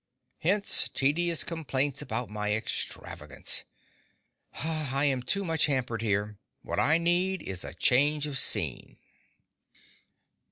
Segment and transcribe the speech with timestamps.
[0.39, 3.65] Hence, tedious complaints about my extravagance.
[4.51, 6.39] I am too much hampered here.
[6.63, 8.97] What I need is change of scene.